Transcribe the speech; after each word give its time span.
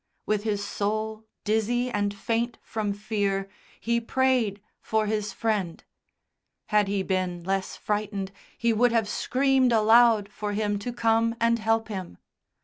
With 0.25 0.45
his 0.45 0.63
soul 0.65 1.27
dizzy 1.43 1.91
and 1.91 2.11
faint 2.11 2.57
from 2.63 2.91
fear, 2.91 3.47
he 3.79 4.01
prayed 4.01 4.59
for 4.81 5.05
his 5.05 5.31
Friend; 5.31 5.83
had 6.69 6.87
he 6.87 7.03
been 7.03 7.43
less 7.43 7.77
frightened 7.77 8.31
he 8.57 8.73
would 8.73 8.91
have 8.93 9.07
screamed 9.07 9.71
aloud 9.71 10.27
for 10.27 10.53
him 10.53 10.79
to 10.79 10.91
come 10.91 11.35
and 11.39 11.59
help 11.59 11.87
him. 11.87 12.17